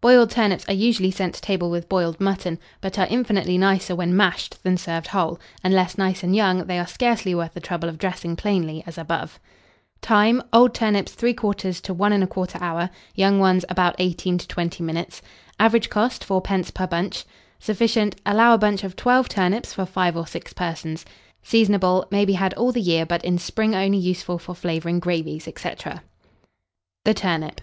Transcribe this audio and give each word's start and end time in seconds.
Boiled 0.00 0.28
turnips 0.30 0.68
are 0.68 0.74
usually 0.74 1.12
sent 1.12 1.36
to 1.36 1.40
table 1.40 1.70
with 1.70 1.88
boiled 1.88 2.20
mutton, 2.20 2.58
but 2.80 2.98
are 2.98 3.06
infinitely 3.10 3.56
nicer 3.56 3.94
when 3.94 4.16
mashed 4.16 4.60
than 4.64 4.76
served 4.76 5.06
whole: 5.06 5.38
unless 5.62 5.96
nice 5.96 6.24
and 6.24 6.34
young, 6.34 6.66
they 6.66 6.80
are 6.80 6.86
scarcely 6.88 7.32
worth 7.32 7.54
the 7.54 7.60
trouble 7.60 7.88
of 7.88 7.96
dressing 7.96 8.34
plainly 8.34 8.82
as 8.88 8.98
above. 8.98 9.38
Time. 10.02 10.42
Old 10.52 10.74
turnips, 10.74 11.12
3/4 11.14 11.80
to 11.82 11.94
1 11.94 12.10
1/4 12.12 12.60
hour; 12.60 12.90
young 13.14 13.38
ones, 13.38 13.64
about 13.68 13.94
18 14.00 14.36
to 14.38 14.48
20 14.48 14.82
minutes. 14.82 15.22
Average 15.60 15.90
cost, 15.90 16.26
4d. 16.26 16.74
per 16.74 16.88
bunch. 16.88 17.24
Sufficient. 17.60 18.16
Allow 18.26 18.54
a 18.54 18.58
bunch 18.58 18.82
of 18.82 18.96
12 18.96 19.28
turnips 19.28 19.72
for 19.74 19.86
5 19.86 20.16
or 20.16 20.26
6 20.26 20.52
persons. 20.54 21.04
Seasonable. 21.44 22.04
May 22.10 22.24
be 22.24 22.32
had 22.32 22.52
all 22.54 22.72
the 22.72 22.80
year; 22.82 23.06
but 23.06 23.24
in 23.24 23.38
spring 23.38 23.76
only 23.76 23.98
useful 23.98 24.40
for 24.40 24.56
flavouring 24.56 24.98
gravies, 24.98 25.44
&c. 25.44 25.50
[Illustration: 25.52 25.76
TURNIPS.] 25.78 26.02
THE 27.04 27.14
TURNIP. 27.14 27.60